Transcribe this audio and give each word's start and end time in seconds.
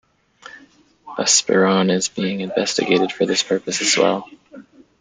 Buspirone 1.15 1.91
is 1.91 2.09
being 2.09 2.41
investigated 2.41 3.11
for 3.11 3.27
this 3.27 3.43
purpose 3.43 3.81
as 3.83 3.95
well. 3.95 4.27